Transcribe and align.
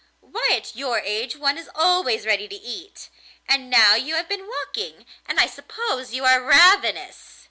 Why, 0.21 0.49
at 0.51 0.75
your 0.75 0.97
age 0.97 1.35
one 1.35 1.59
is 1.59 1.69
always 1.75 2.25
ready 2.25 2.47
to 2.47 2.55
eat; 2.55 3.09
and 3.47 3.69
now 3.69 3.93
you 3.93 4.15
have 4.15 4.27
been 4.27 4.47
walking, 4.47 5.05
and 5.27 5.39
I 5.39 5.45
suppose 5.45 6.11
you 6.11 6.25
are 6.25 6.41
ravenous? 6.43 7.37